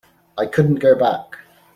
[0.35, 1.37] I couldn't go back.